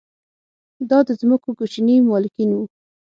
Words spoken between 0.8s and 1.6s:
دا د ځمکو